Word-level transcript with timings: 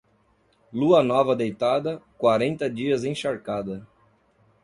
Lua 0.73 1.03
nova 1.03 1.35
deitada, 1.35 2.01
quarenta 2.17 2.67
dias 2.67 3.03
encharcada. 3.03 3.87